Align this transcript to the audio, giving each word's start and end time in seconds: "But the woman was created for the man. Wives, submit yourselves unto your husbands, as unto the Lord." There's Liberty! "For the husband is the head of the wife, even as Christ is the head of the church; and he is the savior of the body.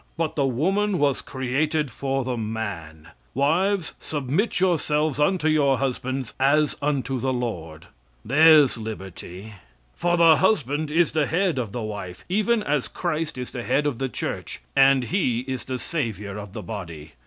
"But 0.17 0.35
the 0.35 0.47
woman 0.47 0.97
was 0.97 1.21
created 1.21 1.91
for 1.91 2.23
the 2.23 2.35
man. 2.35 3.09
Wives, 3.35 3.93
submit 3.99 4.59
yourselves 4.59 5.19
unto 5.19 5.47
your 5.47 5.77
husbands, 5.77 6.33
as 6.39 6.75
unto 6.81 7.19
the 7.19 7.31
Lord." 7.31 7.85
There's 8.25 8.79
Liberty! 8.79 9.53
"For 9.93 10.17
the 10.17 10.37
husband 10.37 10.89
is 10.89 11.11
the 11.11 11.27
head 11.27 11.59
of 11.59 11.71
the 11.71 11.83
wife, 11.83 12.25
even 12.29 12.63
as 12.63 12.87
Christ 12.87 13.37
is 13.37 13.51
the 13.51 13.61
head 13.61 13.85
of 13.85 13.99
the 13.99 14.09
church; 14.09 14.59
and 14.75 15.03
he 15.03 15.41
is 15.41 15.65
the 15.65 15.77
savior 15.77 16.35
of 16.35 16.53
the 16.53 16.63
body. 16.63 17.11